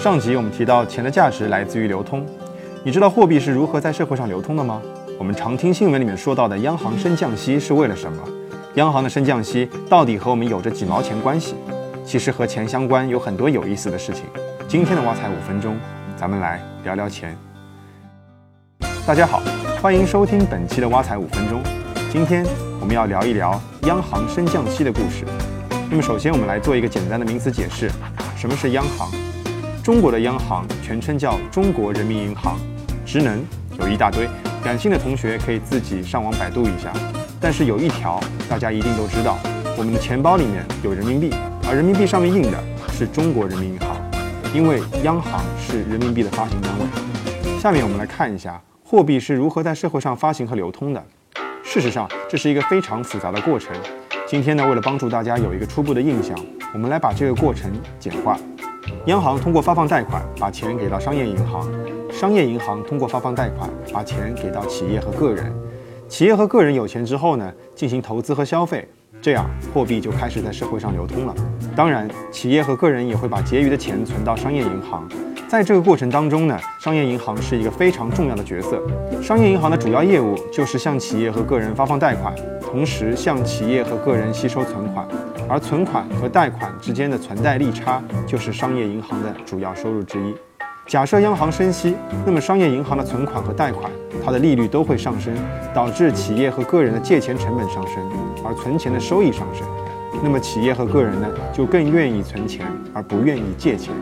[0.00, 2.24] 上集我们提到钱的价值来自于流通，
[2.84, 4.80] 你知道货币是如何在社会上流通的吗？
[5.18, 8.22] 我们常听新闻里面说到的央行升降息是为了什么？
[8.74, 11.54] 央行的升降息到底和我们有着几毛钱关系？
[12.04, 14.24] 其实和钱相关有很多有意思的事情。
[14.68, 15.76] 今天的挖财五分钟，
[16.16, 17.36] 咱们来聊聊钱。
[19.06, 19.42] 大家好，
[19.82, 21.60] 欢迎收听本期的挖财五分钟。
[22.10, 22.46] 今天
[22.80, 25.24] 我们要聊一聊央行升降息的故事。
[25.90, 27.90] 那么首先我们来做一个简单的名词解释，
[28.36, 29.10] 什么是央行？
[29.88, 32.58] 中国的央行全称叫中国人民银行，
[33.06, 33.42] 职能
[33.80, 34.28] 有一大堆，
[34.62, 36.92] 感兴趣的同学可以自己上网百度一下。
[37.40, 38.20] 但是有一条
[38.50, 39.38] 大家一定都知道，
[39.78, 41.34] 我们的钱包里面有人民币，
[41.66, 43.96] 而人民币上面印的是中国人民银行，
[44.52, 47.58] 因为央行是人民币的发行单位。
[47.58, 51.02] 下面我们来看一下货币是如何在社会上发行和流通的。
[51.64, 53.74] 事实上，这是一个非常复杂的过程。
[54.26, 56.38] 今天呢，为了帮助大家有一个初步的印象，
[56.74, 58.38] 我们来把这个过程简化。
[59.06, 61.66] 央行通过发放贷款把钱给到商业银行，
[62.10, 65.52] 商业银行通过发放贷款把钱给到企业和个人，
[66.08, 68.86] 企业和个人有钱之后呢，进行投资和消费，
[69.20, 71.34] 这样货币就开始在社会上流通了。
[71.74, 75.08] 当然，企业和个人也会把结余的钱存到商业银行。
[75.48, 78.82] 在这个过程当中呢，商业银行是一个非常重要的角色。
[79.22, 85.08] 商业银行的主要业务就是向企业和个人发放贷款，同时向企业和个人吸收存款，
[85.48, 90.34] 而存款和贷款之间的存贷利差就是商业银行的主要收入之一。
[90.86, 93.90] 假设央行升息，那么商业银行的存款和贷款
[94.24, 95.34] 它的利率都会上升，
[95.74, 97.96] 导致企业和个人的借钱成本上升，
[98.44, 99.66] 而存钱的收益上升。
[100.22, 103.92] 那么企业和个人呢，就更愿意存钱而不愿意借钱。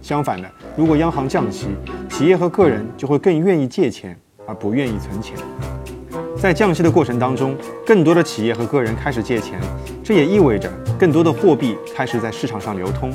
[0.00, 1.66] 相反的，如果央行降息，
[2.08, 5.36] 企业和个人就会更愿意借钱而不愿意存钱。
[6.40, 9.58] 在降息的过程当中，更多的企业和个人开始借钱，
[10.04, 13.12] 这也意味着更多的货币开始在市场上流通。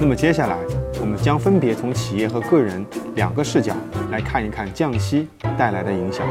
[0.00, 0.56] 那么接下来，
[1.00, 3.74] 我们将分别从企业和个人两个视角
[4.12, 5.26] 来看一看降息
[5.58, 6.24] 带来的影响。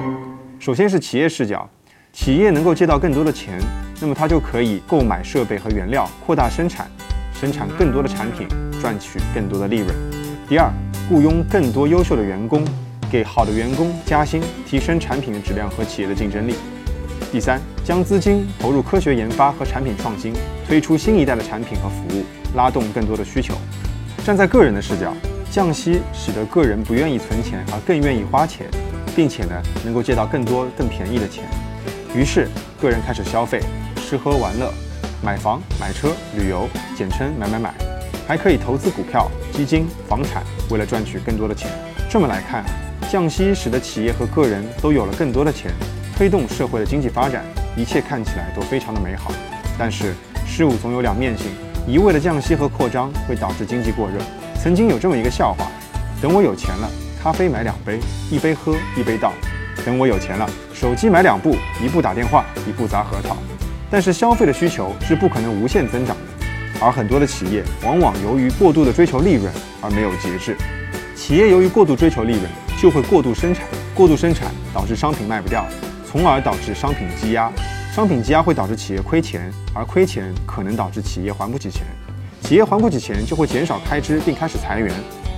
[0.60, 1.70] 首先是企业视角，
[2.14, 3.60] 企业能够借到更多的钱。
[4.00, 6.90] 那么它就可以购买设备和原料，扩大生产，
[7.34, 8.48] 生产更多的产品，
[8.80, 9.90] 赚取更多的利润。
[10.48, 10.72] 第二，
[11.10, 12.64] 雇佣更多优秀的员工，
[13.12, 16.56] 给好的员工加薪，提升产品的质量和企业的竞争力。
[17.32, 20.34] 第三，将资金投入科学研发和产品创新，
[20.68, 22.24] 推出新一代的产品和服务，
[22.56, 23.54] 拉动更多的需求。
[24.24, 25.14] 站在个人的视角，
[25.52, 28.68] 降息使得个人不愿意存钱，而更愿意花钱，
[29.16, 31.44] 并且呢，能够借到更多更便宜的钱，
[32.16, 32.48] 于是
[32.82, 33.60] 个人开始消费。
[33.96, 34.74] 吃喝玩乐、
[35.24, 37.72] 买房、买车、旅游，简称买买买，
[38.28, 40.42] 还可以投资股票、基金、房产，
[40.72, 41.70] 为了赚取更多的钱。
[42.10, 42.66] 这么来看，
[43.10, 45.72] 降息使得企业和个人都有了更多的钱，
[46.16, 47.44] 推动社会的经济发展，
[47.76, 49.32] 一切看起来都非常的美好。
[49.80, 50.14] 但是
[50.46, 51.48] 事物总有两面性，
[51.88, 54.20] 一味的降息和扩张会导致经济过热。
[54.62, 55.66] 曾经有这么一个笑话：
[56.22, 56.88] 等我有钱了，
[57.24, 58.00] 咖啡买两杯，
[58.30, 59.32] 一杯喝，一杯倒；
[59.84, 63.36] 等我有钱了，手机买两部，一部打电话，一部砸核桃。
[63.90, 66.46] 但是消费的需求是不可能无限增长的，
[66.80, 70.56] 而很多的企业往往由于过度的追求利润而没有节制。
[71.16, 72.44] 企业由于过度追求利润，
[72.80, 75.66] 就会过度生产，过度生产导致商品卖不掉，
[76.10, 77.52] 从而导致商品积压。
[77.94, 81.82] 商品积压会导致企业亏钱，而亏钱可能导致企业还不起钱。
[82.42, 84.96] 企业还不起钱就会减少开支并开始裁员，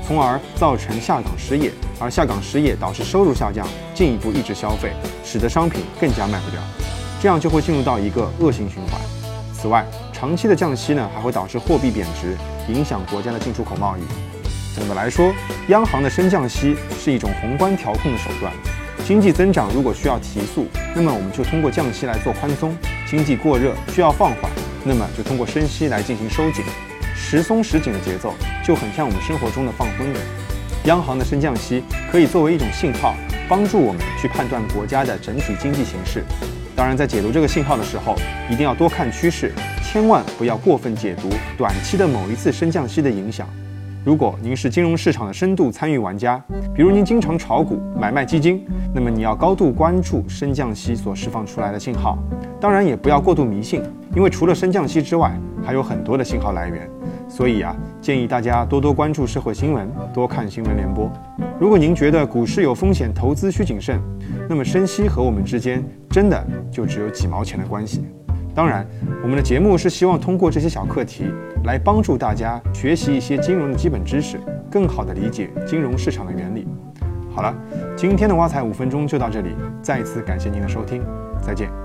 [0.08, 4.94] 从而造成下岗失业，而下岗失业导致收入下降，进一步抑制消费，
[5.26, 6.62] 使得商品更加卖不掉。
[7.20, 9.02] 这样就会进入到一个恶性循环。
[9.52, 12.38] 此外，长期的降息呢，还会导致货币贬值，
[12.72, 14.02] 影响国家的进出口贸易。
[14.76, 15.34] 总的来说，
[15.68, 18.52] 央行的升降息是一种宏观调控的手段。
[19.04, 22.72] 经济增长如果需要提速，那么我们就通过降息来做宽松；
[23.10, 24.50] 经济过热需要放缓，
[24.84, 26.64] 那么就通过升息来进行收紧。
[27.16, 28.34] 时松时紧的节奏
[28.64, 30.18] 就很像我们生活中的放风筝。
[30.86, 33.16] 央行的升降息可以作为一种信号，
[33.48, 36.24] 帮助我们去判断国家的整体经济形势。
[36.76, 38.16] 当然，在解读这个信号的时候，
[38.50, 39.52] 一定要多看趋势，
[39.84, 43.48] 千万不要过分解读短期的某一次升降息的影响。
[44.04, 46.44] 如果您是金融市场的深度参与玩家，
[46.74, 48.66] 比如您经常炒股、买卖基金，
[48.96, 52.18] 那么你要高度关注升降息所释放出来的信号。
[52.60, 53.84] 当然，也不要过度迷信，
[54.16, 56.90] 因为除了升降息之外，还有很多的信号来源。
[57.30, 61.08] 所以啊，建议大家多多关注社会新闻，多看新闻联播。
[61.60, 64.02] 如果您觉得股市有风险，投资需谨慎，
[64.50, 68.04] 那么升息和我们之间真的就只有几毛钱的关系。
[68.54, 68.86] 当然，
[69.24, 71.26] 我们的节目是希望通过这些小课题
[71.64, 74.40] 来帮助大家学习一些金融的基本知识，
[74.70, 76.68] 更好地理解金融市场的原理。
[77.34, 77.56] 好了，
[77.96, 81.02] 今天的挖财五分钟就到这里，再一次感谢您的收听，
[81.42, 81.81] 再见。